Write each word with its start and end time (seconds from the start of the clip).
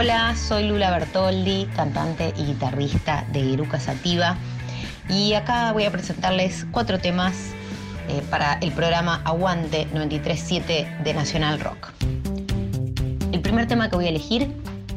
Hola, 0.00 0.34
soy 0.34 0.66
Lula 0.66 0.90
Bertoldi, 0.92 1.66
cantante 1.76 2.32
y 2.34 2.44
guitarrista 2.44 3.26
de 3.34 3.52
Eruca 3.52 3.78
Sativa. 3.78 4.34
Y 5.10 5.34
acá 5.34 5.72
voy 5.74 5.84
a 5.84 5.92
presentarles 5.92 6.66
cuatro 6.70 6.98
temas 6.98 7.50
eh, 8.08 8.22
para 8.30 8.54
el 8.62 8.72
programa 8.72 9.20
Aguante 9.26 9.84
937 9.92 11.00
de 11.04 11.12
Nacional 11.12 11.60
Rock. 11.60 11.90
El 13.30 13.42
primer 13.42 13.66
tema 13.66 13.90
que 13.90 13.96
voy 13.96 14.06
a 14.06 14.08
elegir 14.08 14.50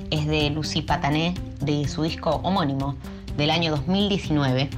es 0.09 0.25
de 0.25 0.49
Lucy 0.51 0.81
Patané, 0.81 1.33
de 1.59 1.85
su 1.89 2.03
disco 2.03 2.39
homónimo 2.41 2.95
del 3.35 3.51
año 3.51 3.71
2019. 3.71 4.69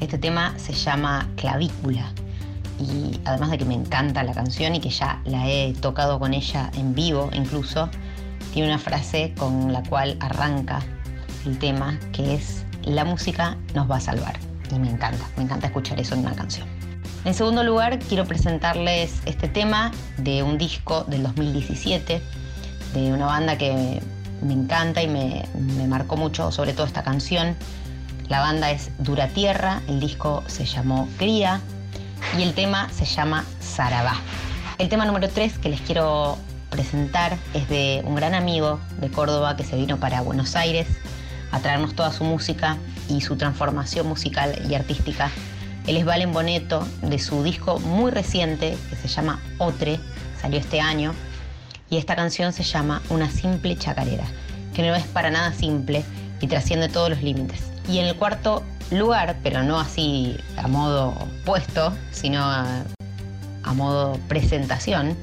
Este 0.00 0.16
tema 0.16 0.54
se 0.56 0.72
llama 0.72 1.28
Clavícula 1.36 2.10
y 2.78 3.20
además 3.26 3.50
de 3.50 3.58
que 3.58 3.66
me 3.66 3.74
encanta 3.74 4.22
la 4.22 4.32
canción 4.32 4.74
y 4.74 4.80
que 4.80 4.88
ya 4.88 5.20
la 5.26 5.50
he 5.50 5.74
tocado 5.74 6.18
con 6.18 6.32
ella 6.32 6.70
en 6.78 6.94
vivo 6.94 7.28
incluso, 7.34 7.90
tiene 8.52 8.68
una 8.68 8.78
frase 8.78 9.34
con 9.38 9.72
la 9.72 9.82
cual 9.82 10.16
arranca 10.20 10.80
el 11.46 11.58
tema 11.58 11.98
que 12.12 12.34
es 12.34 12.64
la 12.84 13.04
música 13.04 13.56
nos 13.74 13.90
va 13.90 13.96
a 13.96 14.00
salvar. 14.00 14.38
Y 14.70 14.78
me 14.78 14.90
encanta, 14.90 15.24
me 15.36 15.44
encanta 15.44 15.66
escuchar 15.66 16.00
eso 16.00 16.14
en 16.14 16.20
una 16.20 16.34
canción. 16.34 16.66
En 17.24 17.34
segundo 17.34 17.62
lugar, 17.64 17.98
quiero 17.98 18.24
presentarles 18.24 19.20
este 19.26 19.48
tema 19.48 19.90
de 20.16 20.42
un 20.42 20.56
disco 20.56 21.04
del 21.04 21.22
2017, 21.22 22.22
de 22.94 23.12
una 23.12 23.26
banda 23.26 23.58
que 23.58 24.00
me 24.42 24.54
encanta 24.54 25.02
y 25.02 25.08
me, 25.08 25.44
marcó 25.86 26.16
mucho, 26.16 26.50
sobre 26.50 26.72
todo 26.72 26.86
esta 26.86 27.02
canción. 27.02 27.56
La 28.28 28.40
banda 28.40 28.70
es 28.70 28.90
Dura 28.98 29.28
Tierra, 29.28 29.82
el 29.88 30.00
disco 30.00 30.42
se 30.46 30.64
llamó 30.64 31.08
Cría 31.18 31.60
y 32.38 32.42
el 32.42 32.54
tema 32.54 32.88
se 32.90 33.04
llama 33.04 33.44
Sarabá. 33.60 34.14
El 34.78 34.88
tema 34.88 35.04
número 35.04 35.28
3 35.28 35.58
que 35.58 35.68
les 35.68 35.80
quiero 35.82 36.38
presentar 36.70 37.36
es 37.52 37.68
de 37.68 38.02
un 38.04 38.14
gran 38.14 38.34
amigo 38.34 38.80
de 39.00 39.10
Córdoba 39.10 39.56
que 39.56 39.64
se 39.64 39.76
vino 39.76 39.98
para 39.98 40.22
Buenos 40.22 40.56
Aires 40.56 40.86
a 41.52 41.60
traernos 41.60 41.94
toda 41.94 42.12
su 42.12 42.24
música 42.24 42.78
y 43.08 43.20
su 43.20 43.36
transformación 43.36 44.06
musical 44.06 44.56
y 44.68 44.74
artística. 44.74 45.30
Él 45.86 45.96
es 45.96 46.04
Valen 46.04 46.32
Boneto 46.32 46.86
de 47.02 47.18
su 47.18 47.42
disco 47.42 47.80
muy 47.80 48.10
reciente 48.10 48.76
que 48.88 48.96
se 48.96 49.08
llama 49.08 49.40
Otre, 49.58 49.98
salió 50.40 50.58
este 50.58 50.80
año, 50.80 51.12
y 51.90 51.96
esta 51.96 52.14
canción 52.14 52.52
se 52.52 52.62
llama 52.62 53.02
Una 53.10 53.28
simple 53.28 53.76
chacarera, 53.76 54.24
que 54.74 54.86
no 54.86 54.94
es 54.94 55.04
para 55.06 55.30
nada 55.30 55.52
simple 55.52 56.04
y 56.40 56.46
trasciende 56.46 56.88
todos 56.88 57.10
los 57.10 57.22
límites. 57.22 57.62
Y 57.88 57.98
en 57.98 58.06
el 58.06 58.14
cuarto 58.14 58.62
lugar, 58.92 59.36
pero 59.42 59.62
no 59.64 59.80
así 59.80 60.36
a 60.56 60.68
modo 60.68 61.14
puesto, 61.44 61.92
sino 62.12 62.44
a, 62.44 62.84
a 63.64 63.74
modo 63.74 64.18
presentación, 64.28 65.16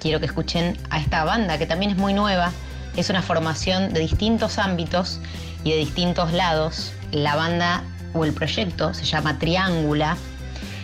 quiero 0.00 0.18
que 0.18 0.26
escuchen 0.26 0.76
a 0.90 0.98
esta 0.98 1.24
banda 1.24 1.58
que 1.58 1.66
también 1.66 1.92
es 1.92 1.96
muy 1.96 2.12
nueva, 2.14 2.52
es 2.96 3.10
una 3.10 3.22
formación 3.22 3.92
de 3.92 4.00
distintos 4.00 4.58
ámbitos 4.58 5.20
y 5.62 5.70
de 5.70 5.76
distintos 5.76 6.32
lados. 6.32 6.92
La 7.12 7.36
banda 7.36 7.84
o 8.14 8.24
el 8.24 8.32
proyecto 8.32 8.94
se 8.94 9.04
llama 9.04 9.38
Triángula. 9.38 10.16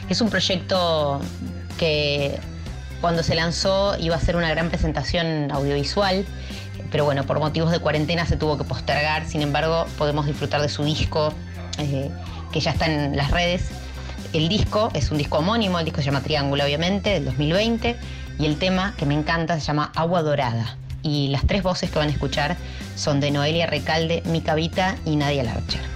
Es 0.08 0.20
un 0.20 0.31
proyecto 0.31 1.20
que 1.78 2.39
cuando 3.00 3.23
se 3.23 3.34
lanzó 3.34 3.97
iba 3.98 4.17
a 4.17 4.20
ser 4.20 4.36
una 4.36 4.50
gran 4.50 4.69
presentación 4.69 5.51
audiovisual, 5.51 6.25
pero 6.91 7.05
bueno, 7.05 7.25
por 7.25 7.39
motivos 7.39 7.73
de 7.73 7.78
cuarentena 7.80 8.27
se 8.27 8.36
tuvo 8.36 8.56
que 8.56 8.64
postergar. 8.64 9.27
Sin 9.27 9.42
embargo, 9.42 9.86
podemos 9.98 10.27
disfrutar 10.27 10.62
de 10.62 10.69
su 10.69 10.84
disco 10.84 11.33
eh, 11.78 12.11
que 12.53 12.61
ya 12.61 12.70
está 12.70 12.86
en 12.86 13.17
las 13.17 13.30
redes. 13.30 13.70
El 14.33 14.48
disco 14.48 14.91
es 14.95 15.11
un 15.11 15.19
disco 15.19 15.39
homónimo, 15.39 15.78
el 15.78 15.84
disco 15.84 16.01
se 16.01 16.06
llama 16.06 16.20
Triángulo, 16.20 16.64
obviamente, 16.64 17.11
del 17.11 17.25
2020, 17.25 17.97
y 18.39 18.47
el 18.47 18.59
tema 18.59 18.95
que 18.97 19.06
me 19.06 19.15
encanta 19.15 19.59
se 19.59 19.67
llama 19.67 19.92
Agua 19.95 20.23
Dorada. 20.23 20.77
Y 21.03 21.29
las 21.29 21.47
tres 21.47 21.62
voces 21.62 21.91
que 21.91 21.98
van 21.98 22.09
a 22.09 22.12
escuchar 22.12 22.57
son 22.97 23.20
de 23.20 23.30
Noelia 23.30 23.67
Recalde, 23.67 24.23
Mica 24.27 24.55
Vita 24.55 24.97
y 25.05 25.17
Nadia 25.17 25.45
Larcher. 25.45 25.95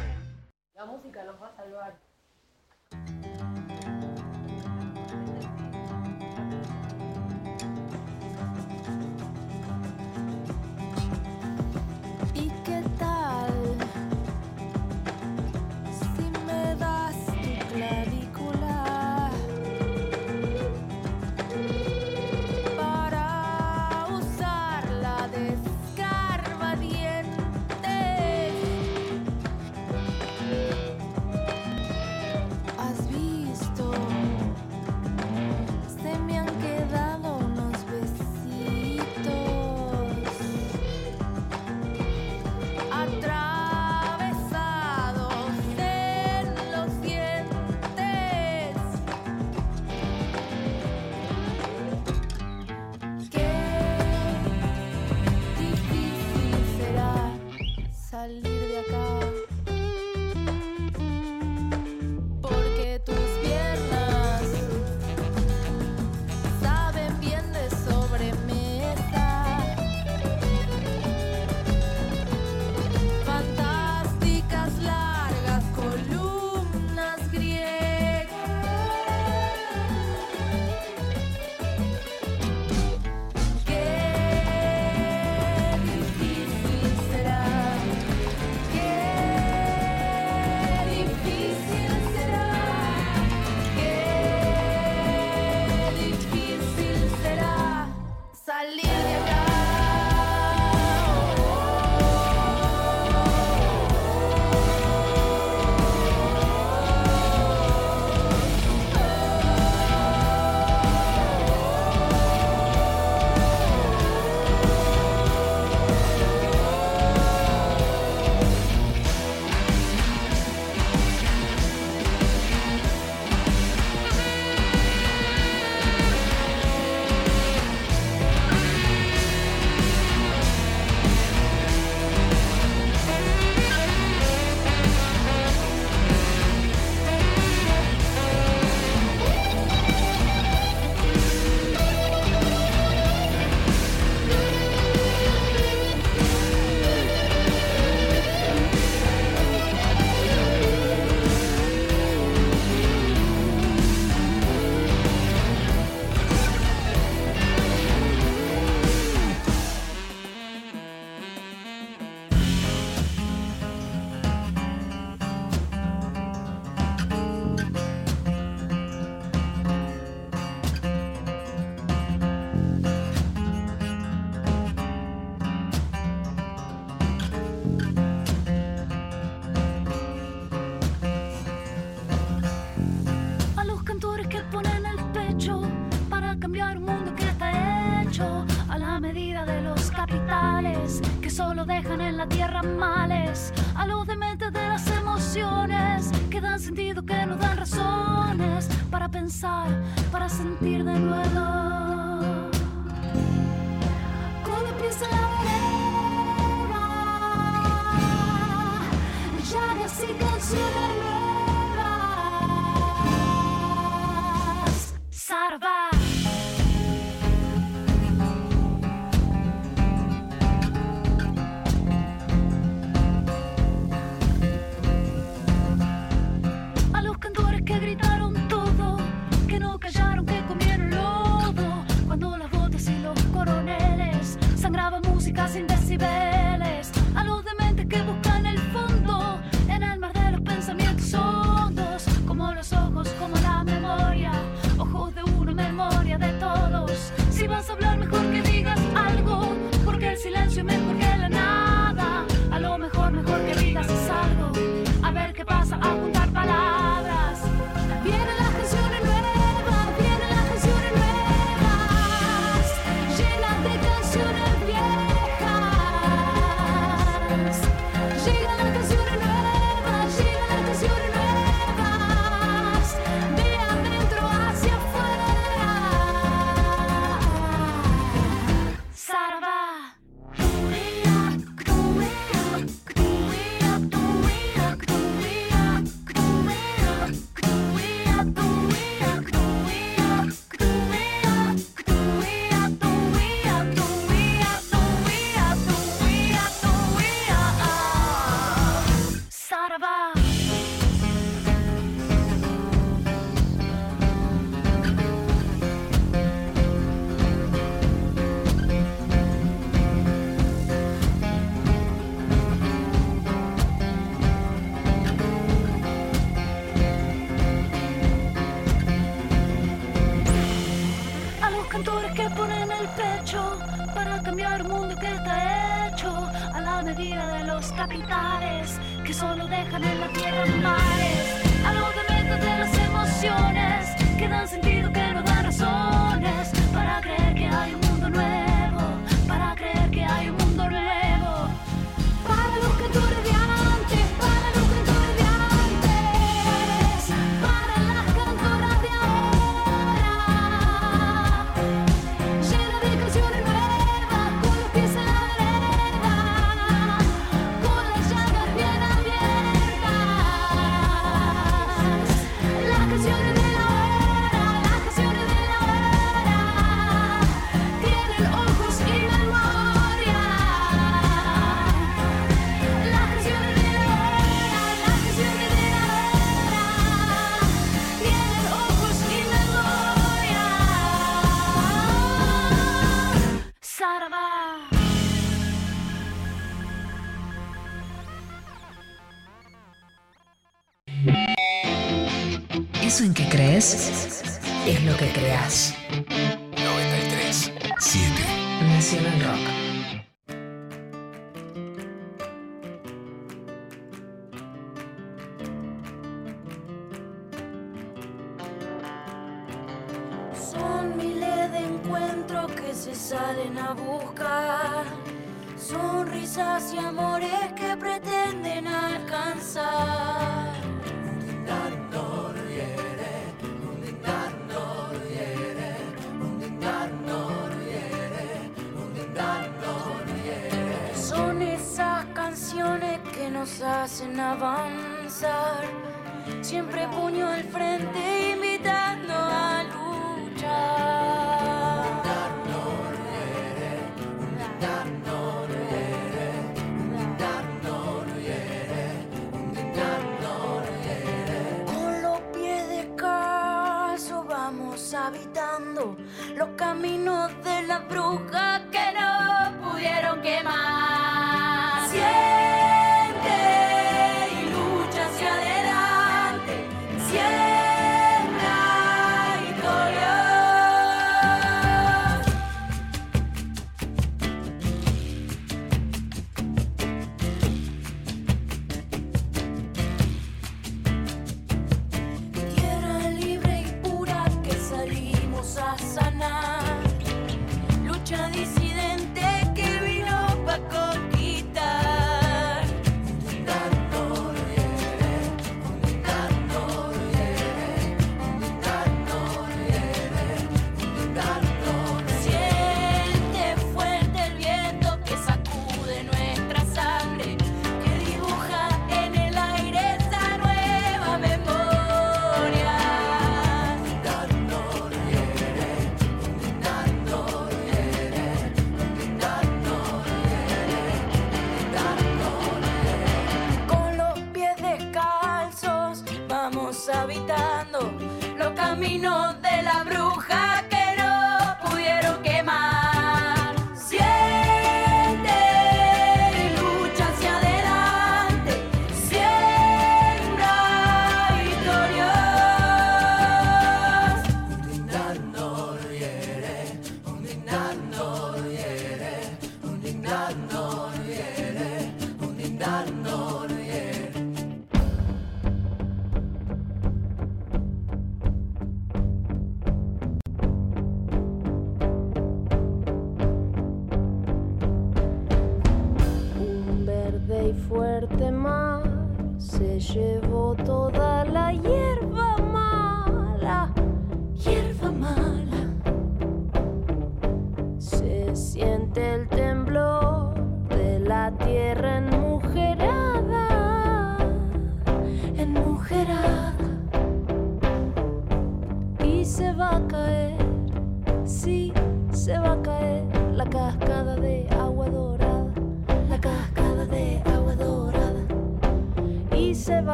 Capitales 327.80 328.78
que 329.06 329.14
solo 329.14 329.46
dejan 329.46 329.82
en 329.82 330.00
la 330.00 330.09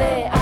de 0.00 0.39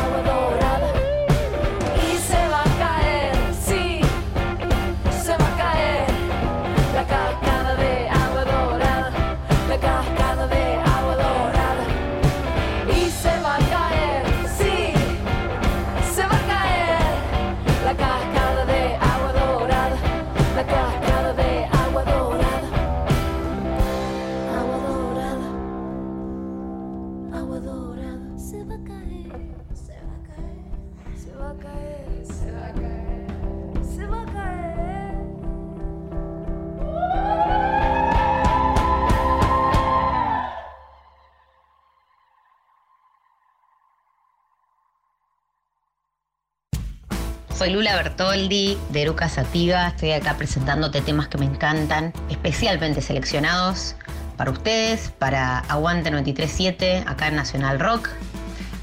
Soy 47.68 47.75
Lula 47.75 47.96
Bertoldi 47.96 48.78
de 48.88 49.02
Eruca 49.02 49.28
Sativa. 49.28 49.88
Estoy 49.88 50.12
acá 50.12 50.38
presentándote 50.38 51.02
temas 51.02 51.28
que 51.28 51.37
me 51.37 51.44
encantan, 51.44 52.14
especialmente 52.30 53.02
seleccionados 53.02 53.94
para 54.38 54.52
ustedes, 54.52 55.12
para 55.18 55.58
Aguante 55.58 56.10
937, 56.10 57.04
acá 57.06 57.28
en 57.28 57.37
Nacional 57.37 57.78
Rock. 57.78 58.08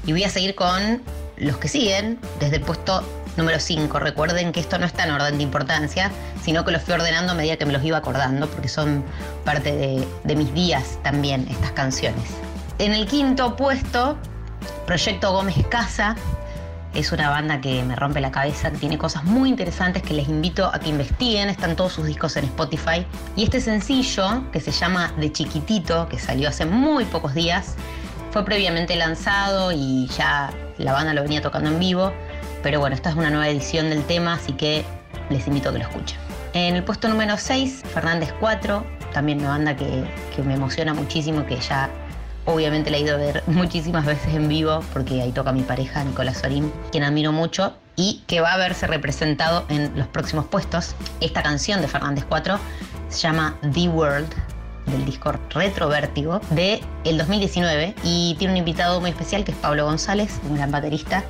Y 0.06 0.12
voy 0.12 0.22
a 0.22 0.30
seguir 0.30 0.54
con 0.54 1.02
los 1.36 1.56
que 1.56 1.66
siguen 1.66 2.20
desde 2.38 2.58
el 2.58 2.62
puesto 2.62 3.02
número 3.36 3.58
5. 3.58 3.98
Recuerden 3.98 4.52
que 4.52 4.60
esto 4.60 4.78
no 4.78 4.86
está 4.86 5.02
en 5.02 5.10
orden 5.10 5.36
de 5.36 5.42
importancia, 5.42 6.12
sino 6.44 6.64
que 6.64 6.70
los 6.70 6.80
fui 6.82 6.94
ordenando 6.94 7.32
a 7.32 7.34
medida 7.34 7.56
que 7.56 7.66
me 7.66 7.72
los 7.72 7.82
iba 7.82 7.98
acordando, 7.98 8.48
porque 8.48 8.68
son 8.68 9.04
parte 9.44 9.72
de, 9.76 10.06
de 10.22 10.36
mis 10.36 10.54
días 10.54 11.00
también 11.02 11.48
estas 11.50 11.72
canciones. 11.72 12.22
En 12.78 12.92
el 12.92 13.08
quinto 13.08 13.56
puesto, 13.56 14.16
Proyecto 14.86 15.32
Gómez 15.32 15.56
Casa, 15.68 16.14
es 16.96 17.12
una 17.12 17.28
banda 17.28 17.60
que 17.60 17.84
me 17.84 17.94
rompe 17.94 18.20
la 18.20 18.30
cabeza, 18.30 18.70
que 18.70 18.78
tiene 18.78 18.96
cosas 18.96 19.24
muy 19.24 19.50
interesantes 19.50 20.02
que 20.02 20.14
les 20.14 20.28
invito 20.28 20.66
a 20.72 20.78
que 20.78 20.88
investiguen. 20.88 21.50
Están 21.50 21.76
todos 21.76 21.92
sus 21.92 22.06
discos 22.06 22.36
en 22.38 22.46
Spotify. 22.46 23.06
Y 23.36 23.44
este 23.44 23.60
sencillo, 23.60 24.50
que 24.50 24.60
se 24.60 24.70
llama 24.72 25.12
De 25.18 25.30
Chiquitito, 25.30 26.08
que 26.08 26.18
salió 26.18 26.48
hace 26.48 26.64
muy 26.64 27.04
pocos 27.04 27.34
días, 27.34 27.74
fue 28.30 28.46
previamente 28.46 28.96
lanzado 28.96 29.72
y 29.72 30.08
ya 30.16 30.50
la 30.78 30.92
banda 30.92 31.12
lo 31.12 31.22
venía 31.22 31.42
tocando 31.42 31.70
en 31.70 31.78
vivo. 31.78 32.12
Pero 32.62 32.80
bueno, 32.80 32.96
esta 32.96 33.10
es 33.10 33.16
una 33.16 33.28
nueva 33.28 33.48
edición 33.48 33.90
del 33.90 34.02
tema, 34.04 34.34
así 34.34 34.52
que 34.52 34.82
les 35.28 35.46
invito 35.46 35.68
a 35.68 35.72
que 35.72 35.78
lo 35.78 35.84
escuchen. 35.84 36.18
En 36.54 36.76
el 36.76 36.82
puesto 36.82 37.08
número 37.08 37.36
6, 37.36 37.82
Fernández 37.92 38.32
4, 38.40 38.86
también 39.12 39.40
una 39.40 39.50
banda 39.50 39.76
que, 39.76 40.04
que 40.34 40.42
me 40.42 40.54
emociona 40.54 40.94
muchísimo, 40.94 41.44
que 41.44 41.56
ya 41.56 41.90
obviamente 42.46 42.90
la 42.90 42.96
he 42.96 43.00
ido 43.00 43.14
a 43.14 43.18
ver 43.18 43.42
muchísimas 43.46 44.06
veces 44.06 44.34
en 44.34 44.48
vivo 44.48 44.80
porque 44.92 45.20
ahí 45.20 45.32
toca 45.32 45.52
mi 45.52 45.62
pareja 45.62 46.02
Nicolás 46.02 46.38
Sorín, 46.38 46.72
quien 46.90 47.04
admiro 47.04 47.32
mucho 47.32 47.74
y 47.96 48.22
que 48.26 48.40
va 48.40 48.52
a 48.52 48.56
verse 48.56 48.86
representado 48.86 49.66
en 49.68 49.96
los 49.98 50.06
próximos 50.06 50.46
puestos. 50.46 50.94
Esta 51.20 51.42
canción 51.42 51.80
de 51.80 51.88
Fernández 51.88 52.24
4 52.28 52.58
se 53.08 53.18
llama 53.18 53.56
The 53.74 53.88
World 53.88 54.32
del 54.86 55.04
disco 55.04 55.32
Retro 55.50 55.88
Vértigo 55.88 56.40
de 56.50 56.80
el 57.04 57.18
2019 57.18 57.94
y 58.04 58.36
tiene 58.38 58.54
un 58.54 58.58
invitado 58.58 59.00
muy 59.00 59.10
especial 59.10 59.44
que 59.44 59.52
es 59.52 59.58
Pablo 59.58 59.84
González, 59.84 60.40
un 60.48 60.56
gran 60.56 60.70
baterista 60.70 61.24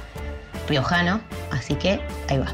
riojano, 0.69 1.21
así 1.51 1.75
que 1.75 2.01
ahí 2.29 2.39
va. 2.39 2.53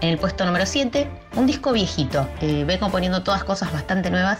En 0.00 0.10
el 0.10 0.18
puesto 0.18 0.46
número 0.46 0.64
7, 0.64 1.10
un 1.34 1.46
disco 1.46 1.72
viejito. 1.72 2.28
Ve 2.40 2.78
componiendo 2.78 3.24
todas 3.24 3.42
cosas 3.42 3.72
bastante 3.72 4.10
nuevas, 4.10 4.38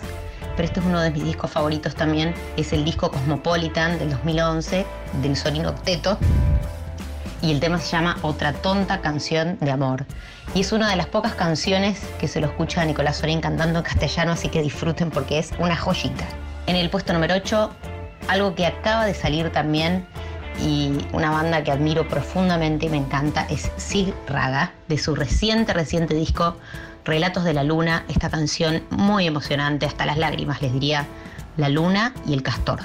pero 0.58 0.66
este 0.66 0.80
es 0.80 0.86
uno 0.86 1.00
de 1.00 1.12
mis 1.12 1.22
discos 1.22 1.52
favoritos 1.52 1.94
también. 1.94 2.34
Es 2.56 2.72
el 2.72 2.84
disco 2.84 3.12
Cosmopolitan 3.12 3.96
del 4.00 4.10
2011 4.10 4.84
del 5.22 5.36
Sonido 5.36 5.70
Octeto. 5.70 6.18
Y 7.40 7.52
el 7.52 7.60
tema 7.60 7.78
se 7.78 7.92
llama 7.92 8.16
Otra 8.22 8.52
tonta 8.52 9.00
canción 9.00 9.56
de 9.60 9.70
amor. 9.70 10.04
Y 10.56 10.62
es 10.62 10.72
una 10.72 10.90
de 10.90 10.96
las 10.96 11.06
pocas 11.06 11.34
canciones 11.34 12.00
que 12.18 12.26
se 12.26 12.40
lo 12.40 12.48
escucha 12.48 12.82
a 12.82 12.86
Nicolás 12.86 13.18
Sorín 13.18 13.40
cantando 13.40 13.78
en 13.78 13.84
castellano, 13.84 14.32
así 14.32 14.48
que 14.48 14.60
disfruten 14.60 15.12
porque 15.12 15.38
es 15.38 15.52
una 15.60 15.76
joyita. 15.76 16.26
En 16.66 16.74
el 16.74 16.90
puesto 16.90 17.12
número 17.12 17.36
8, 17.36 17.70
algo 18.26 18.56
que 18.56 18.66
acaba 18.66 19.06
de 19.06 19.14
salir 19.14 19.52
también 19.52 20.08
y 20.60 20.98
una 21.12 21.30
banda 21.30 21.62
que 21.62 21.70
admiro 21.70 22.08
profundamente 22.08 22.86
y 22.86 22.88
me 22.88 22.96
encanta 22.96 23.46
es 23.48 23.70
Sig 23.76 24.12
Raga, 24.26 24.72
de 24.88 24.98
su 24.98 25.14
reciente, 25.14 25.72
reciente 25.72 26.14
disco 26.14 26.56
Relatos 27.04 27.44
de 27.44 27.54
la 27.54 27.64
Luna, 27.64 28.04
esta 28.08 28.28
canción 28.30 28.82
muy 28.90 29.26
emocionante, 29.26 29.86
hasta 29.86 30.06
las 30.06 30.18
lágrimas 30.18 30.60
les 30.62 30.72
diría, 30.72 31.06
La 31.56 31.68
Luna 31.68 32.12
y 32.26 32.34
el 32.34 32.42
Castor. 32.42 32.80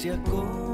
Distancia 0.00 0.18
con 0.30 0.69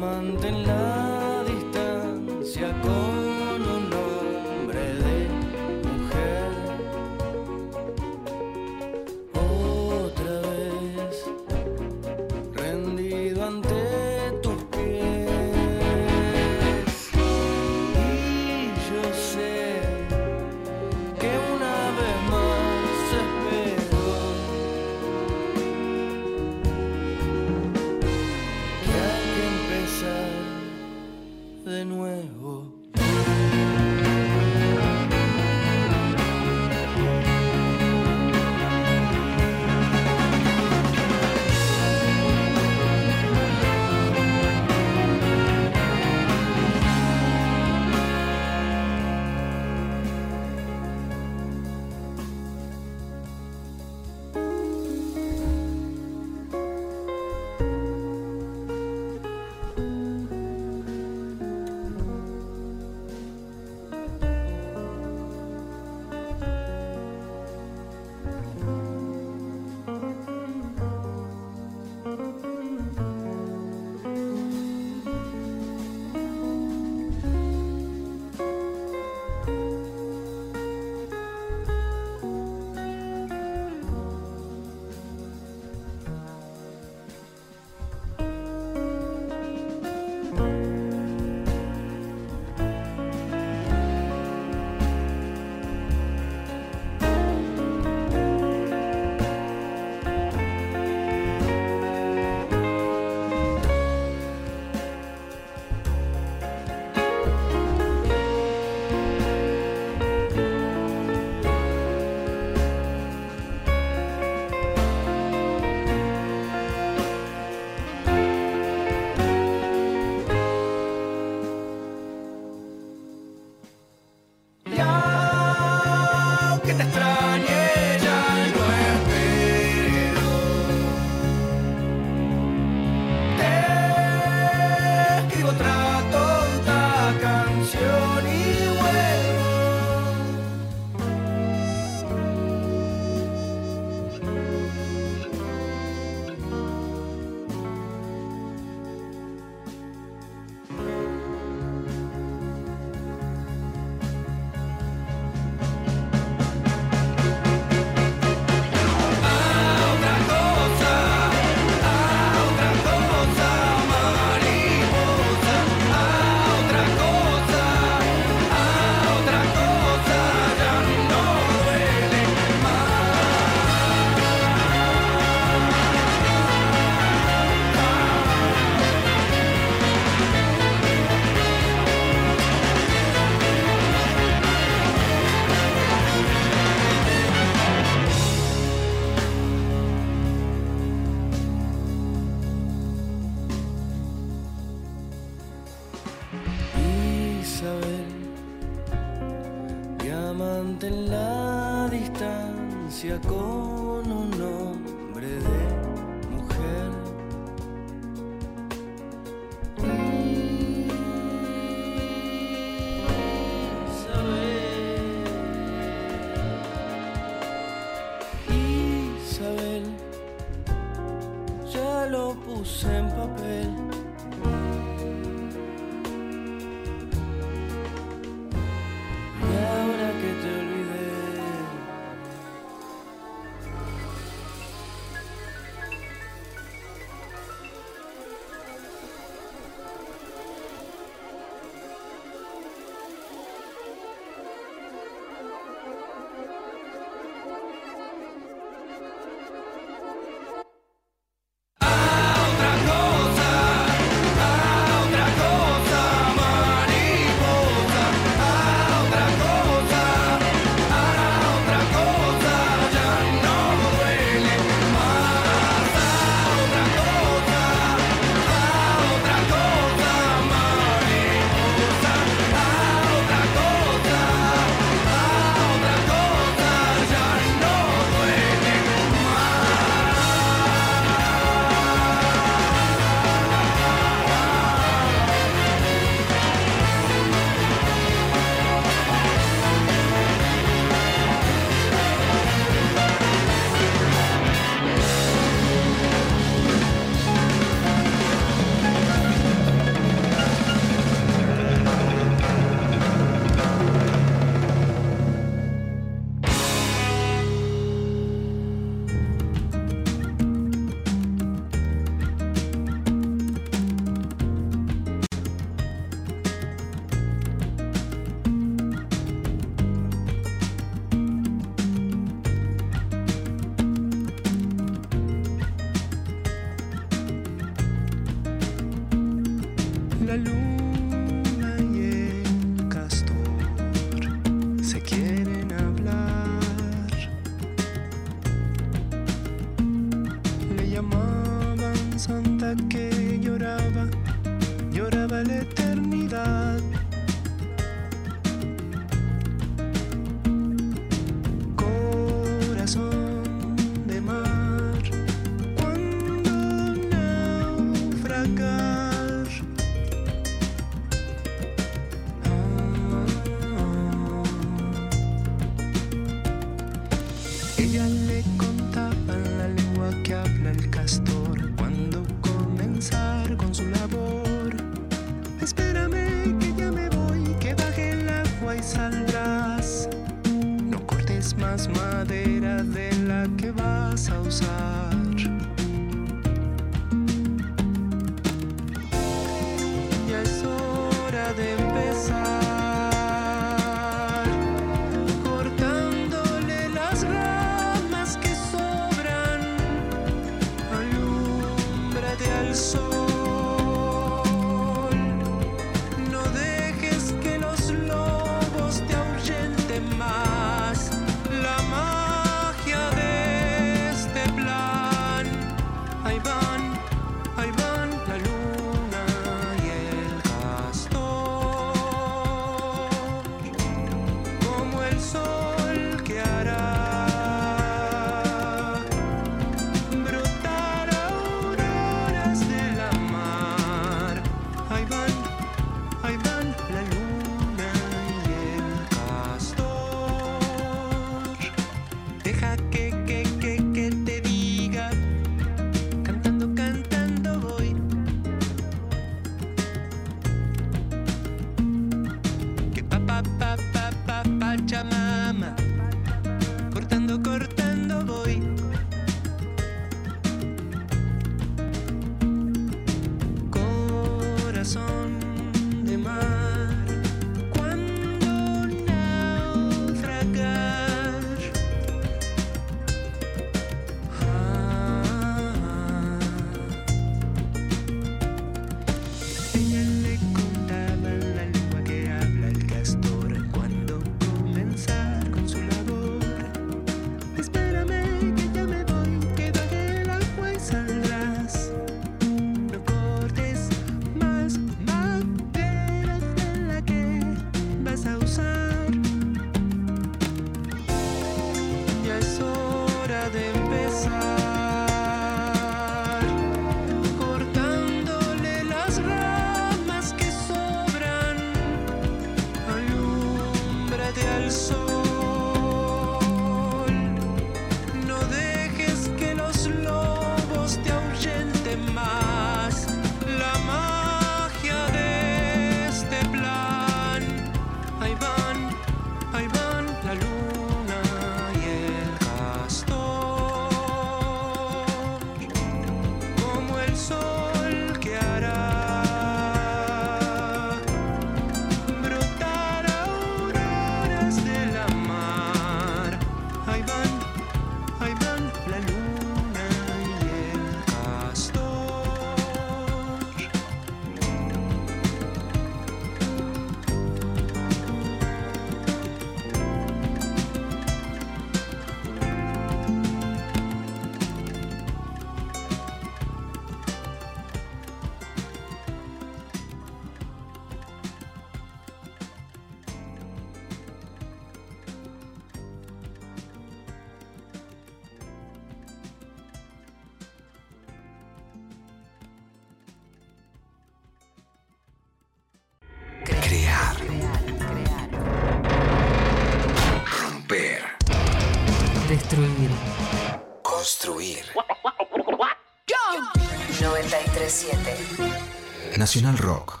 Nacional 599.34 599.58
Rock. 599.58 600.00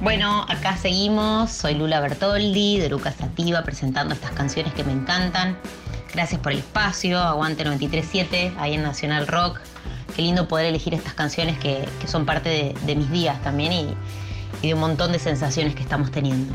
Bueno, 0.00 0.46
acá 0.48 0.74
seguimos. 0.78 1.50
Soy 1.50 1.74
Lula 1.74 2.00
Bertoldi 2.00 2.78
de 2.78 2.88
Lucas 2.88 3.16
Sativa 3.18 3.62
presentando 3.62 4.14
estas 4.14 4.30
canciones 4.30 4.72
que 4.72 4.84
me 4.84 4.92
encantan. 4.92 5.58
Gracias 6.14 6.40
por 6.40 6.52
el 6.52 6.60
espacio. 6.60 7.18
Aguante 7.20 7.62
937 7.64 8.54
ahí 8.58 8.72
en 8.72 8.84
Nacional 8.84 9.26
Rock. 9.26 9.60
Qué 10.16 10.22
lindo 10.22 10.48
poder 10.48 10.64
elegir 10.64 10.94
estas 10.94 11.12
canciones 11.12 11.58
que, 11.58 11.86
son 12.06 12.24
parte 12.24 12.74
de, 12.86 12.96
mis 12.96 13.10
días 13.10 13.42
también 13.42 13.72
y, 13.74 13.94
y 14.62 14.68
de 14.68 14.72
un 14.72 14.80
montón 14.80 15.12
de 15.12 15.18
sensaciones 15.18 15.74
que 15.74 15.82
estamos 15.82 16.10
teniendo. 16.10 16.54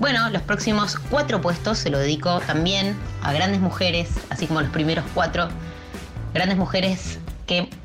Bueno, 0.00 0.28
los 0.28 0.42
próximos 0.42 0.98
cuatro 1.08 1.40
puestos 1.40 1.78
se 1.78 1.88
lo 1.88 1.98
dedico 1.98 2.40
también 2.40 2.94
a 3.22 3.32
grandes 3.32 3.62
mujeres, 3.62 4.10
así 4.28 4.46
como 4.46 4.60
los 4.60 4.70
primeros 4.70 5.06
cuatro. 5.14 5.48
Grandes 6.34 6.58
mujeres 6.58 7.19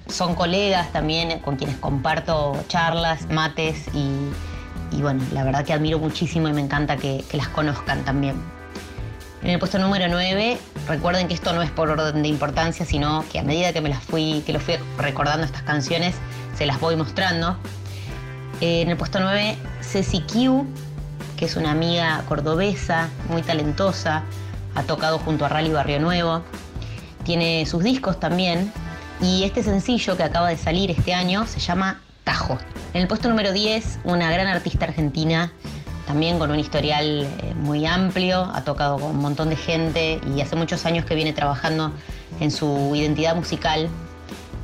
son 0.07 0.35
colegas 0.35 0.91
también, 0.91 1.39
con 1.39 1.55
quienes 1.55 1.77
comparto 1.77 2.63
charlas, 2.67 3.27
mates 3.29 3.87
y, 3.93 5.01
bueno, 5.01 5.23
la 5.33 5.43
verdad 5.43 5.65
que 5.65 5.73
admiro 5.73 5.99
muchísimo 5.99 6.47
y 6.47 6.53
me 6.53 6.61
encanta 6.61 6.97
que, 6.97 7.23
que 7.29 7.37
las 7.37 7.47
conozcan 7.49 8.03
también. 8.05 8.35
En 9.43 9.51
el 9.51 9.59
puesto 9.59 9.77
número 9.77 10.07
9, 10.07 10.57
recuerden 10.87 11.27
que 11.27 11.33
esto 11.33 11.53
no 11.53 11.61
es 11.61 11.69
por 11.69 11.89
orden 11.89 12.23
de 12.23 12.27
importancia, 12.27 12.85
sino 12.85 13.23
que 13.31 13.39
a 13.39 13.43
medida 13.43 13.73
que 13.73 13.81
me 13.81 13.89
las 13.89 14.03
fui, 14.03 14.41
que 14.45 14.53
lo 14.53 14.59
fui 14.59 14.75
recordando 14.97 15.45
estas 15.45 15.61
canciones, 15.61 16.15
se 16.57 16.65
las 16.65 16.79
voy 16.79 16.95
mostrando. 16.95 17.57
Eh, 18.61 18.81
en 18.81 18.89
el 18.89 18.97
puesto 18.97 19.19
9, 19.19 19.57
Ceci 19.81 20.21
Q, 20.21 20.65
que 21.37 21.45
es 21.45 21.55
una 21.57 21.71
amiga 21.71 22.23
cordobesa, 22.27 23.09
muy 23.29 23.41
talentosa, 23.41 24.23
ha 24.73 24.83
tocado 24.83 25.19
junto 25.19 25.45
a 25.45 25.49
Rally 25.49 25.71
Barrio 25.71 25.99
Nuevo, 25.99 26.41
tiene 27.23 27.65
sus 27.65 27.83
discos 27.83 28.19
también, 28.19 28.71
y 29.21 29.43
este 29.43 29.63
sencillo 29.63 30.17
que 30.17 30.23
acaba 30.23 30.49
de 30.49 30.57
salir 30.57 30.91
este 30.91 31.13
año 31.13 31.45
se 31.47 31.59
llama 31.59 32.01
Tajo. 32.23 32.57
En 32.93 33.01
el 33.01 33.07
puesto 33.07 33.29
número 33.29 33.51
10, 33.51 33.99
una 34.03 34.31
gran 34.31 34.47
artista 34.47 34.85
argentina, 34.85 35.51
también 36.05 36.37
con 36.37 36.51
un 36.51 36.59
historial 36.59 37.23
eh, 37.23 37.53
muy 37.55 37.85
amplio, 37.85 38.49
ha 38.53 38.63
tocado 38.63 38.97
con 38.99 39.11
un 39.11 39.17
montón 39.17 39.49
de 39.49 39.55
gente 39.55 40.19
y 40.35 40.41
hace 40.41 40.55
muchos 40.55 40.85
años 40.85 41.05
que 41.05 41.15
viene 41.15 41.33
trabajando 41.33 41.91
en 42.39 42.51
su 42.51 42.93
identidad 42.95 43.35
musical 43.35 43.89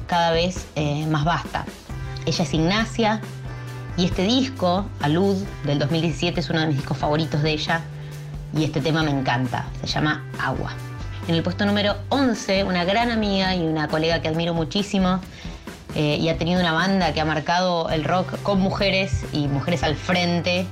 cada 0.08 0.32
vez 0.32 0.68
eh, 0.76 1.06
más 1.08 1.24
vasta. 1.24 1.66
Ella 2.26 2.44
es 2.44 2.54
Ignacia 2.54 3.22
y 3.98 4.06
este 4.06 4.24
disco, 4.24 4.86
Alud, 5.02 5.38
del 5.66 5.80
2017, 5.80 6.40
es 6.40 6.50
uno 6.50 6.60
de 6.60 6.68
mis 6.68 6.78
discos 6.78 6.98
favoritos 6.98 7.42
de 7.42 7.52
ella 7.52 7.82
y 8.56 8.64
este 8.64 8.82
tema 8.82 9.02
me 9.04 9.12
encanta, 9.12 9.66
se 9.82 9.88
llama 9.88 10.24
Agua. 10.40 10.74
En 11.32 11.38
el 11.38 11.44
puesto 11.44 11.66
número 11.66 11.96
11, 12.10 12.66
una 12.66 12.84
gran 12.84 13.10
amiga 13.10 13.56
y 13.56 13.62
una 13.62 13.88
colega 13.88 14.22
que 14.22 14.28
admiro 14.28 14.54
muchísimo 14.54 15.22
eh, 15.96 16.18
y 16.20 16.28
ha 16.28 16.38
tenido 16.38 16.60
una 16.60 16.74
banda 16.74 17.14
que 17.14 17.22
ha 17.22 17.26
marcado 17.26 17.90
el 17.90 18.04
rock 18.04 18.42
con 18.44 18.60
mujeres 18.60 19.24
y 19.32 19.48
mujeres 19.48 19.82
al 19.84 19.96
frente 19.96 20.66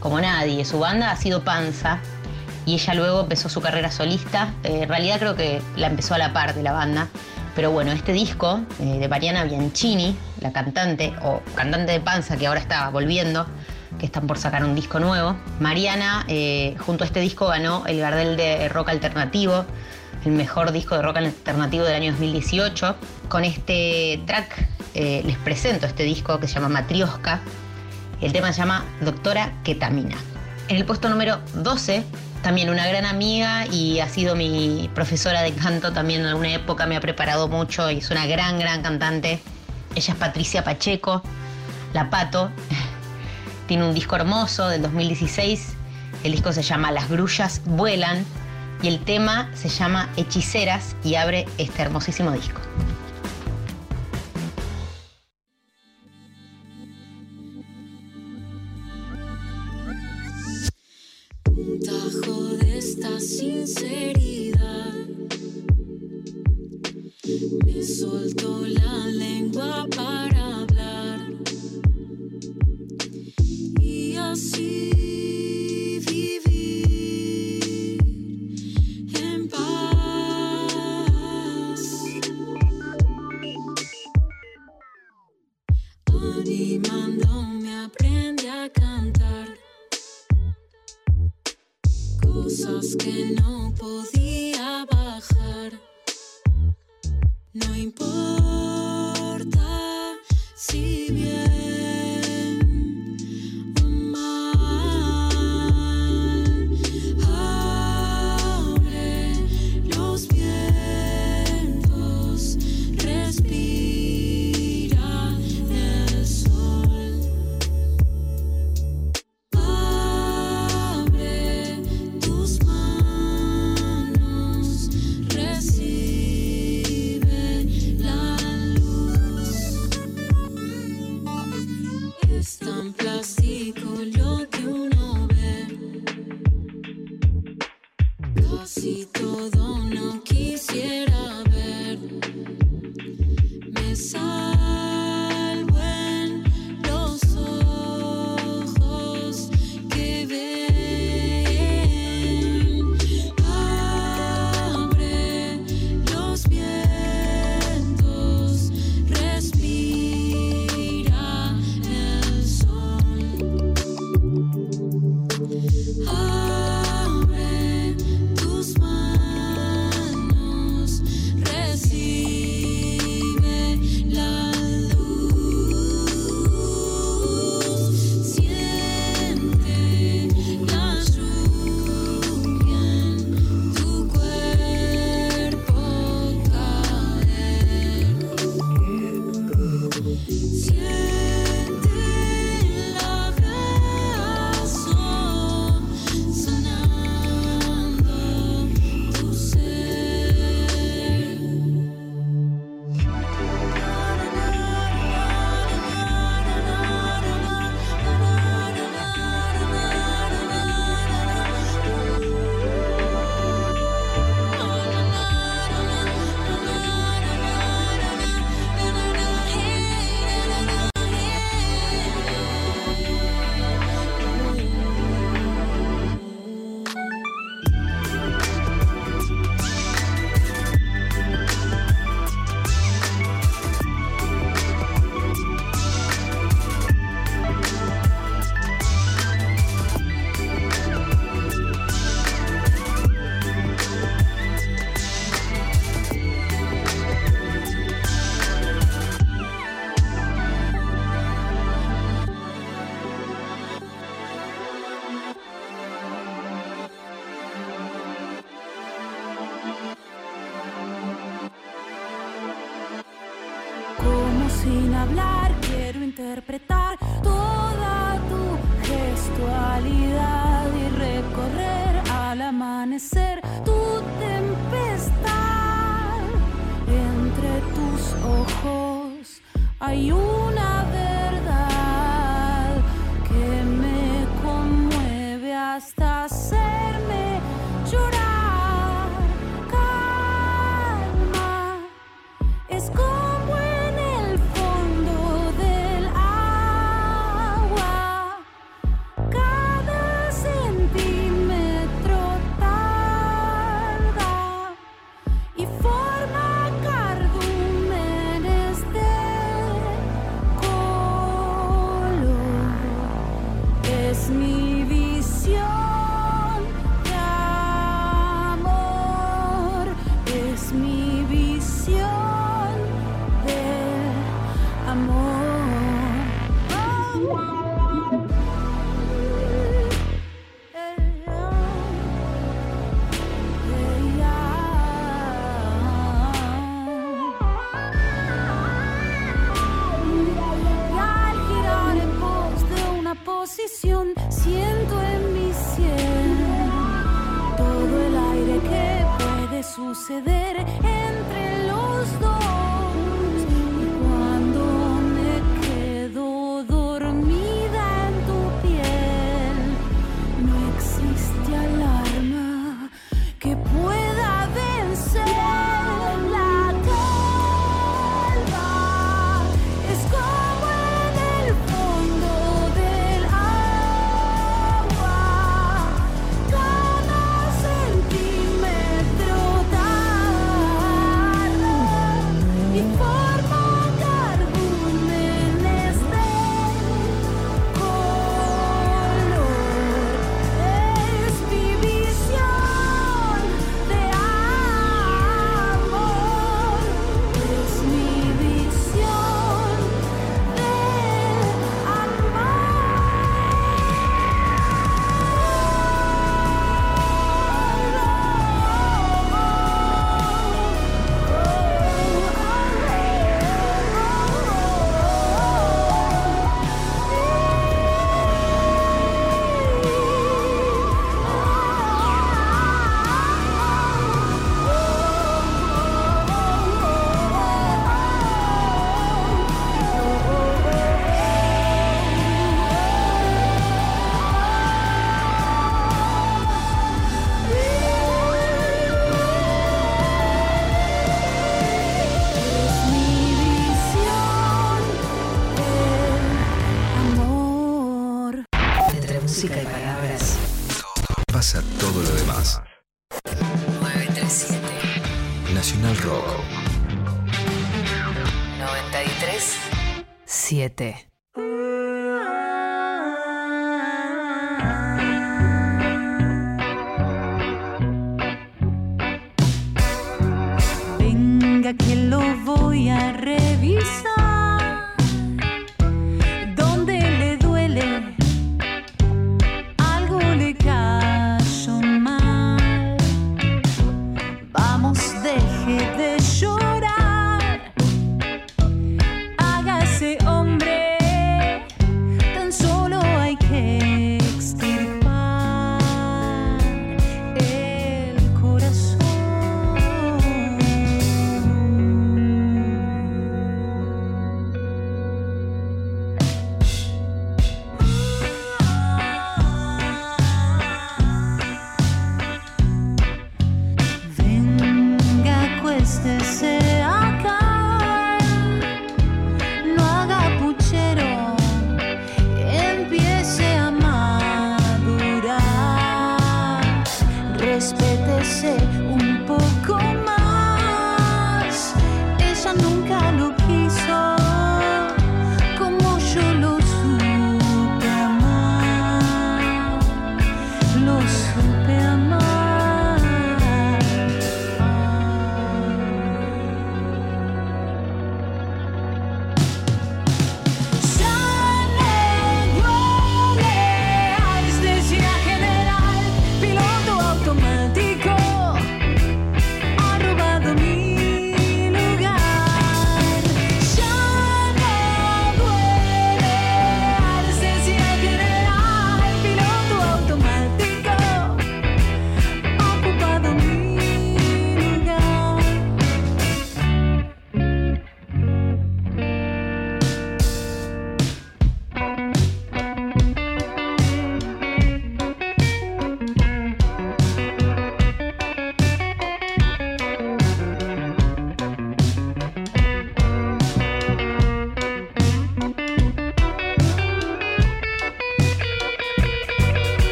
como 0.00 0.20
nadie. 0.20 0.66
Su 0.66 0.78
banda 0.80 1.12
ha 1.12 1.16
sido 1.16 1.44
Panza 1.44 1.98
y 2.66 2.74
ella 2.74 2.92
luego 2.92 3.20
empezó 3.22 3.48
su 3.48 3.62
carrera 3.62 3.90
solista. 3.90 4.52
Eh, 4.64 4.80
en 4.82 4.88
realidad 4.90 5.18
creo 5.18 5.34
que 5.34 5.62
la 5.76 5.86
empezó 5.86 6.12
a 6.12 6.18
la 6.18 6.34
par 6.34 6.54
de 6.54 6.62
la 6.62 6.72
banda. 6.72 7.08
Pero 7.56 7.70
bueno, 7.70 7.90
este 7.90 8.12
disco 8.12 8.60
eh, 8.80 8.98
de 8.98 9.08
Mariana 9.08 9.44
Bianchini, 9.44 10.14
la 10.42 10.52
cantante, 10.52 11.14
o 11.22 11.40
cantante 11.54 11.90
de 11.90 12.00
Panza 12.00 12.36
que 12.36 12.46
ahora 12.46 12.60
está 12.60 12.90
volviendo, 12.90 13.46
que 13.98 14.04
están 14.04 14.26
por 14.26 14.36
sacar 14.36 14.62
un 14.62 14.74
disco 14.74 15.00
nuevo. 15.00 15.36
Mariana, 15.58 16.26
junto 16.80 17.04
a 17.04 17.06
este 17.06 17.20
disco, 17.20 17.46
ganó 17.46 17.86
el 17.86 17.98
Gardel 17.98 18.36
de 18.36 18.68
Rock 18.68 18.90
Alternativo, 18.90 19.64
el 20.24 20.32
mejor 20.32 20.72
disco 20.72 20.96
de 20.96 21.02
rock 21.02 21.16
alternativo 21.16 21.84
del 21.84 21.94
año 21.94 22.12
2018. 22.12 22.96
Con 23.28 23.44
este 23.44 24.20
track 24.26 24.68
eh, 24.94 25.22
les 25.24 25.36
presento 25.38 25.86
este 25.86 26.04
disco 26.04 26.38
que 26.38 26.46
se 26.46 26.54
llama 26.54 26.68
Matrioska. 26.68 27.40
El 28.20 28.32
tema 28.32 28.52
se 28.52 28.60
llama 28.60 28.84
Doctora 29.00 29.52
Ketamina. 29.64 30.16
En 30.68 30.76
el 30.76 30.84
puesto 30.84 31.08
número 31.08 31.40
12, 31.54 32.04
también 32.42 32.70
una 32.70 32.86
gran 32.86 33.04
amiga 33.04 33.66
y 33.66 33.98
ha 34.00 34.08
sido 34.08 34.36
mi 34.36 34.88
profesora 34.94 35.42
de 35.42 35.52
canto 35.52 35.92
también 35.92 36.20
en 36.20 36.28
alguna 36.28 36.54
época, 36.54 36.86
me 36.86 36.96
ha 36.96 37.00
preparado 37.00 37.48
mucho 37.48 37.90
y 37.90 37.98
es 37.98 38.10
una 38.10 38.26
gran, 38.26 38.58
gran 38.58 38.82
cantante. 38.82 39.40
Ella 39.94 40.12
es 40.12 40.18
Patricia 40.18 40.62
Pacheco, 40.62 41.22
La 41.92 42.10
Pato. 42.10 42.50
Tiene 43.66 43.86
un 43.86 43.94
disco 43.94 44.16
hermoso 44.16 44.68
del 44.68 44.82
2016. 44.82 45.74
El 46.22 46.32
disco 46.32 46.52
se 46.52 46.62
llama 46.62 46.92
Las 46.92 47.08
grullas 47.08 47.62
vuelan 47.64 48.24
y 48.82 48.88
el 48.88 48.98
tema 49.04 49.48
se 49.54 49.68
llama 49.68 50.12
Hechiceras 50.16 50.96
y 51.04 51.14
abre 51.14 51.46
este 51.56 51.82
hermosísimo 51.82 52.32
disco. 52.32 52.60
Tajo 61.84 62.56
de 62.56 62.78
esta 62.78 63.20
sinceridad 63.20 65.06
me 67.64 67.82
soltó 67.82 68.61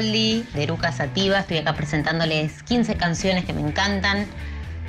De 0.00 0.44
Eruca 0.54 0.92
Sativa. 0.92 1.40
Estoy 1.40 1.58
acá 1.58 1.74
presentándoles 1.74 2.62
15 2.62 2.96
canciones 2.96 3.44
que 3.44 3.52
me 3.52 3.60
encantan, 3.60 4.24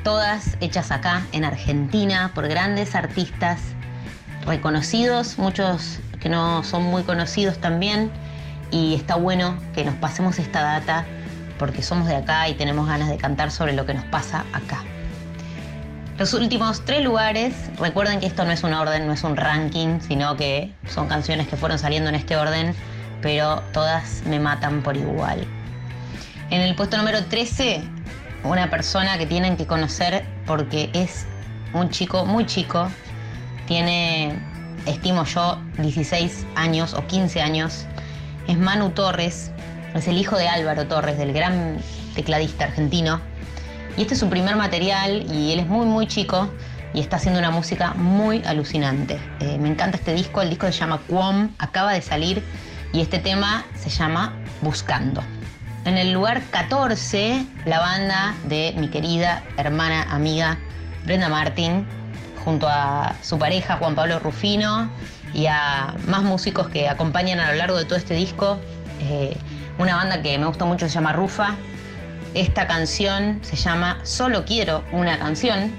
todas 0.05 0.55
hechas 0.62 0.89
acá 0.89 1.24
en 1.34 1.43
Argentina 1.43 2.32
por 2.34 2.47
grandes 2.47 2.95
artistas 2.95 3.59
reconocidos, 4.45 5.38
muchos 5.38 5.99
que 6.22 6.30
no 6.30 6.64
son 6.64 6.84
muy 6.84 7.03
conocidos 7.03 7.57
también. 7.57 8.09
Y 8.72 8.95
está 8.95 9.16
bueno 9.16 9.57
que 9.76 9.84
nos 9.84 9.95
pasemos 9.95 10.39
esta 10.39 10.62
data 10.62 11.05
porque 11.59 11.84
somos 11.84 12.07
de 12.07 12.16
acá 12.16 12.47
y 12.47 12.53
tenemos 12.53 12.88
ganas 12.88 13.09
de 13.09 13.18
cantar 13.18 13.51
sobre 13.51 13.74
lo 13.74 13.86
que 13.86 13.93
nos 13.93 14.05
pasa 14.05 14.45
acá. 14.53 14.82
Los 16.20 16.34
últimos 16.34 16.86
tres 16.86 17.03
lugares, 17.03 17.53
recuerden 17.78 18.22
que 18.22 18.28
esto 18.28 18.45
no 18.45 18.51
es 18.51 18.64
un 18.64 18.74
orden, 18.74 19.07
no 19.07 19.12
es 19.12 19.26
un 19.26 19.36
ranking, 19.36 19.99
sino 19.99 20.38
que 20.38 20.72
son 20.88 21.09
canciones 21.09 21.49
que 21.49 21.57
fueron 21.57 21.78
saliendo 21.78 22.07
en 22.07 22.16
este 22.16 22.38
orden 22.38 22.74
pero 23.22 23.61
todas 23.74 24.24
me 24.26 24.39
matan 24.39 24.82
por 24.82 24.97
igual. 24.97 25.45
En 26.49 26.61
el 26.61 26.76
puesto 26.76 26.97
número 26.97 27.24
13, 27.26 27.82
una 28.43 28.69
persona 28.69 29.17
que 29.17 29.26
tienen 29.26 29.57
que 29.57 29.65
conocer 29.65 30.26
porque 30.45 30.89
es 30.93 31.26
un 31.74 31.89
chico 31.89 32.26
muy 32.26 32.45
chico, 32.45 32.89
tiene, 33.67 34.38
estimo 34.86 35.24
yo, 35.26 35.61
16 35.78 36.45
años 36.55 36.93
o 36.93 37.05
15 37.07 37.41
años, 37.41 37.86
es 38.47 38.57
Manu 38.57 38.89
Torres, 38.89 39.51
es 39.93 40.07
el 40.07 40.17
hijo 40.17 40.38
de 40.38 40.47
Álvaro 40.47 40.88
Torres, 40.88 41.17
del 41.17 41.32
gran 41.32 41.78
tecladista 42.15 42.65
argentino. 42.65 43.22
Y 43.97 44.01
este 44.01 44.15
es 44.15 44.19
su 44.19 44.30
primer 44.30 44.55
material 44.55 45.26
y 45.32 45.51
él 45.51 45.59
es 45.59 45.67
muy 45.67 45.86
muy 45.86 46.07
chico 46.07 46.49
y 46.93 46.99
está 46.99 47.17
haciendo 47.17 47.39
una 47.39 47.51
música 47.51 47.93
muy 47.93 48.41
alucinante. 48.45 49.19
Eh, 49.39 49.57
me 49.59 49.69
encanta 49.69 49.97
este 49.97 50.13
disco, 50.13 50.41
el 50.41 50.49
disco 50.49 50.65
se 50.67 50.74
llama 50.74 50.99
Quom, 51.07 51.49
acaba 51.59 51.93
de 51.93 52.01
salir 52.01 52.43
y 52.93 53.01
este 53.01 53.19
tema 53.19 53.65
se 53.75 53.89
llama 53.89 54.33
Buscando. 54.61 55.23
En 55.85 55.97
el 55.97 56.11
lugar 56.11 56.41
14, 56.51 57.45
la 57.65 57.79
banda 57.79 58.35
de 58.45 58.73
mi 58.77 58.89
querida 58.89 59.43
hermana, 59.57 60.03
amiga 60.11 60.57
Brenda 61.05 61.29
Martin, 61.29 61.85
junto 62.43 62.67
a 62.67 63.15
su 63.21 63.39
pareja 63.39 63.77
Juan 63.77 63.95
Pablo 63.95 64.19
Rufino 64.19 64.89
y 65.33 65.47
a 65.47 65.95
más 66.07 66.23
músicos 66.23 66.69
que 66.69 66.87
acompañan 66.89 67.39
a 67.39 67.51
lo 67.51 67.57
largo 67.57 67.77
de 67.77 67.85
todo 67.85 67.97
este 67.97 68.13
disco. 68.13 68.59
Eh, 69.01 69.35
una 69.79 69.95
banda 69.95 70.21
que 70.21 70.37
me 70.37 70.45
gusta 70.45 70.65
mucho 70.65 70.87
se 70.87 70.93
llama 70.93 71.13
Rufa. 71.13 71.55
Esta 72.33 72.67
canción 72.67 73.39
se 73.41 73.55
llama 73.55 73.99
Solo 74.03 74.45
quiero 74.45 74.83
una 74.91 75.17
canción 75.17 75.71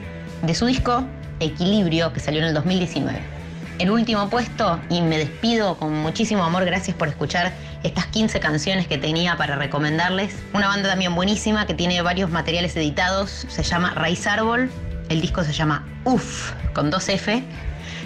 de 0.42 0.54
su 0.54 0.66
disco 0.66 1.04
Equilibrio 1.40 2.12
que 2.12 2.20
salió 2.20 2.40
en 2.40 2.48
el 2.48 2.54
2019. 2.54 3.41
El 3.78 3.90
último 3.90 4.28
puesto 4.30 4.80
y 4.88 5.00
me 5.02 5.18
despido 5.18 5.76
con 5.76 5.94
muchísimo 5.94 6.44
amor. 6.44 6.64
Gracias 6.64 6.96
por 6.96 7.08
escuchar 7.08 7.52
estas 7.82 8.06
15 8.06 8.38
canciones 8.40 8.86
que 8.86 8.98
tenía 8.98 9.36
para 9.36 9.56
recomendarles. 9.56 10.34
Una 10.52 10.68
banda 10.68 10.88
también 10.88 11.14
buenísima 11.14 11.66
que 11.66 11.74
tiene 11.74 12.00
varios 12.02 12.30
materiales 12.30 12.76
editados. 12.76 13.46
Se 13.48 13.62
llama 13.62 13.92
Raíz 13.94 14.26
Árbol. 14.26 14.70
El 15.08 15.20
disco 15.20 15.42
se 15.42 15.52
llama 15.52 15.86
Uf 16.04 16.52
con 16.74 16.90
dos 16.90 17.08
F. 17.08 17.42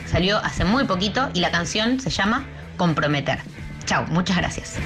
Salió 0.06 0.38
hace 0.38 0.64
muy 0.64 0.84
poquito 0.84 1.28
y 1.34 1.40
la 1.40 1.50
canción 1.50 2.00
se 2.00 2.10
llama 2.10 2.46
Comprometer. 2.76 3.38
Chao, 3.84 4.06
muchas 4.08 4.36
gracias. 4.36 4.76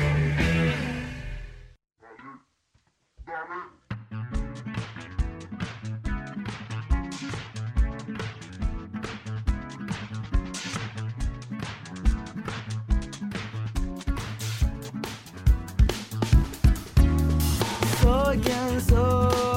Soy 18.30 18.38
quien 18.38 19.49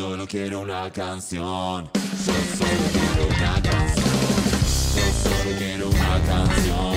solo 0.00 0.26
quiero 0.26 0.60
una 0.60 0.90
canción. 0.90 1.90
Yo 2.24 2.32
solo 2.56 2.84
quiero 2.90 3.22
una 3.36 3.54
canción. 3.60 4.06
Yo 4.96 5.04
solo 5.22 5.50
quiero 5.58 5.90
una 5.90 6.14
canción 6.26 6.94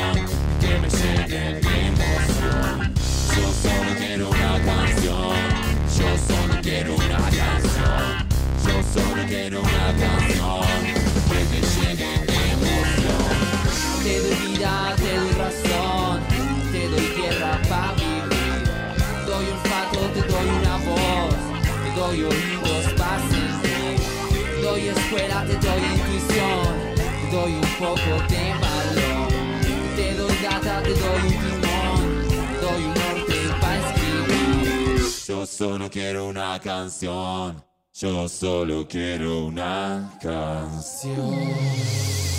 que 0.61 0.71
me 0.79 0.89
llene 0.89 1.27
de 1.27 1.87
emoción. 1.87 2.93
Yo 3.35 3.45
solo 3.61 3.91
quiero 3.97 4.29
una 4.29 4.53
canción. 4.63 5.35
Yo 5.97 6.09
solo 6.27 6.61
quiero 6.61 6.95
una 6.95 7.19
canción. 7.41 8.05
Yo 8.65 8.75
solo 8.93 9.21
quiero 9.27 9.59
una 9.59 9.87
canción 10.03 10.63
que 11.27 11.39
me 11.51 11.59
llene 11.73 12.11
de 12.25 12.39
emoción. 12.55 13.27
Te 14.03 14.13
doy 14.21 14.47
vida, 14.47 14.95
te 14.95 15.17
doy 15.17 15.31
razón, 15.43 16.21
te 16.71 16.87
doy 16.87 17.07
tierra 17.17 17.59
para 17.67 17.93
vivir. 17.95 18.63
Doy 19.27 19.45
olfato, 19.55 19.99
te 20.13 20.21
doy 20.21 20.47
una 20.61 20.77
voz, 20.77 21.35
te 21.83 21.99
doy. 21.99 22.21
Doy 22.21 22.52
escuela, 24.93 25.45
te 25.45 25.55
doy 25.55 25.81
intuición, 25.95 26.95
te 26.95 27.27
doy 27.35 27.53
un 27.53 27.69
poco 27.79 28.11
de 28.29 28.53
valor. 28.61 29.31
Te 29.95 30.13
doy 30.15 30.35
data, 30.41 30.81
te 30.83 30.93
doy 30.93 31.21
un 31.21 31.29
timón, 31.29 32.27
te 32.27 32.35
doy 32.65 32.83
un 32.83 32.93
norte 32.93 33.35
para 33.61 33.79
escribir. 33.89 35.01
Yo 35.27 35.45
solo 35.45 35.89
quiero 35.89 36.27
una 36.27 36.59
canción. 36.59 37.63
Yo 37.93 38.27
solo 38.27 38.87
quiero 38.87 39.45
una 39.45 40.11
canción. 40.19 42.32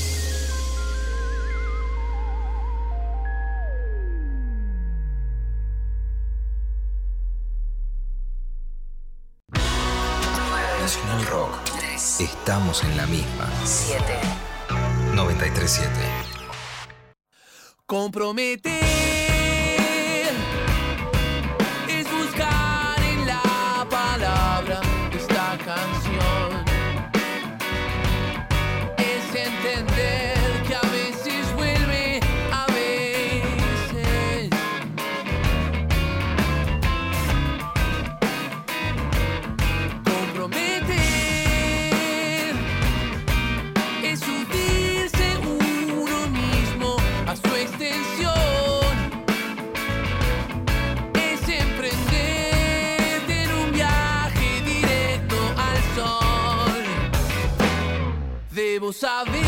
Estamos 12.20 12.84
en 12.84 12.96
la 12.96 13.06
misma. 13.06 13.50
7. 13.64 14.04
937. 15.14 15.90
Comprometer 17.86 19.24
Bebo 58.85 58.93
sabe 58.93 59.43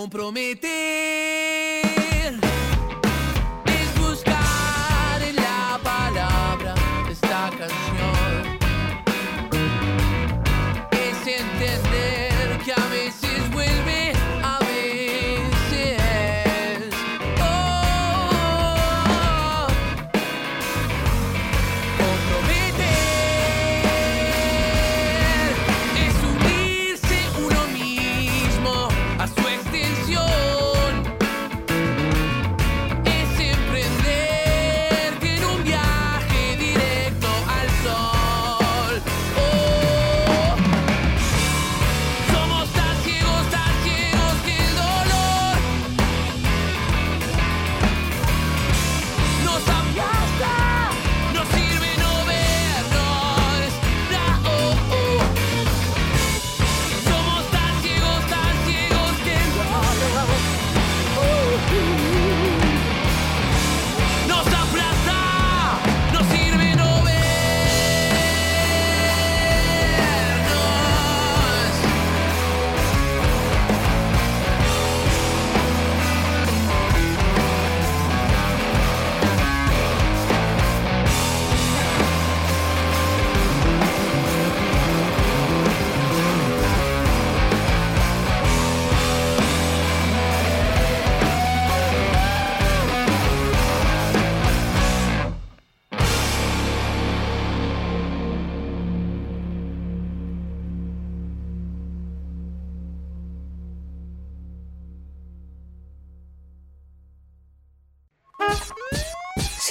Comprometer 0.00 0.79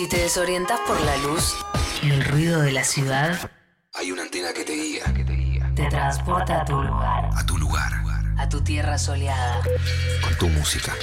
te 0.10 0.18
desorientas 0.18 0.80
por 0.88 1.00
la 1.02 1.18
luz 1.18 1.56
y 2.02 2.10
el 2.12 2.24
ruido 2.26 2.62
de 2.62 2.72
la 2.72 2.84
ciudad, 2.84 3.52
Hay 3.94 4.12
una 4.12 4.24
antena 4.24 4.54
que 4.54 4.64
te 4.64 4.74
guía. 4.74 5.04
te 5.76 5.86
transporta 5.90 6.62
a 6.62 6.66
tu 6.66 6.82
lugar, 6.82 7.30
A 7.36 7.46
tu 7.46 7.58
lugar. 7.58 7.92
a 8.38 8.50
tu 8.50 8.62
tierra 8.62 8.98
soleada. 8.98 9.62
Con 10.24 10.36
tu 10.38 10.48
música. 10.50 10.94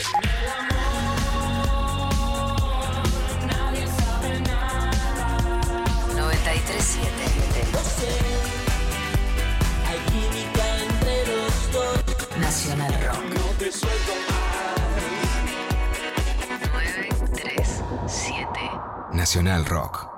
Hay 9.89 9.99
química 10.13 10.65
entre 10.85 11.27
los 11.27 11.73
dos. 11.73 12.39
Nacional 12.39 12.93
Rock. 13.05 13.23
No 13.35 13.45
te 13.59 13.71
suelto 13.73 14.13
Nacional 19.27 19.65
Rock. 19.65 20.16